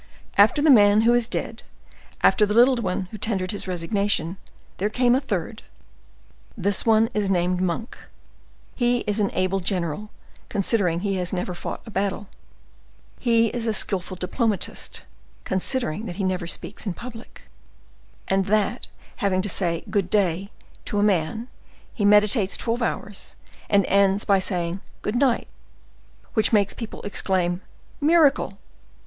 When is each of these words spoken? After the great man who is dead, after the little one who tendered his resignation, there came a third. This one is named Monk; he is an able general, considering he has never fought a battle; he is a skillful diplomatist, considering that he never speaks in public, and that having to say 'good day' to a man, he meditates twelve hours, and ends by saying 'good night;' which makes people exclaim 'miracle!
After 0.35 0.63
the 0.63 0.71
great 0.71 0.75
man 0.81 1.01
who 1.01 1.13
is 1.13 1.27
dead, 1.27 1.61
after 2.23 2.43
the 2.43 2.55
little 2.55 2.77
one 2.77 3.01
who 3.11 3.19
tendered 3.19 3.51
his 3.51 3.67
resignation, 3.67 4.37
there 4.77 4.89
came 4.89 5.13
a 5.13 5.21
third. 5.21 5.61
This 6.57 6.87
one 6.87 7.07
is 7.13 7.29
named 7.29 7.61
Monk; 7.61 7.95
he 8.73 9.01
is 9.01 9.19
an 9.19 9.29
able 9.35 9.59
general, 9.59 10.09
considering 10.49 11.01
he 11.01 11.17
has 11.17 11.31
never 11.31 11.53
fought 11.53 11.81
a 11.85 11.91
battle; 11.91 12.27
he 13.19 13.49
is 13.49 13.67
a 13.67 13.75
skillful 13.75 14.17
diplomatist, 14.17 15.03
considering 15.43 16.07
that 16.07 16.15
he 16.15 16.23
never 16.23 16.47
speaks 16.47 16.87
in 16.87 16.95
public, 16.95 17.43
and 18.27 18.47
that 18.47 18.87
having 19.17 19.43
to 19.43 19.49
say 19.49 19.83
'good 19.87 20.09
day' 20.09 20.49
to 20.85 20.97
a 20.97 21.03
man, 21.03 21.47
he 21.93 22.05
meditates 22.05 22.57
twelve 22.57 22.81
hours, 22.81 23.35
and 23.69 23.85
ends 23.85 24.25
by 24.25 24.39
saying 24.39 24.81
'good 25.03 25.13
night;' 25.15 25.47
which 26.33 26.51
makes 26.51 26.73
people 26.73 27.03
exclaim 27.03 27.61
'miracle! 27.99 28.57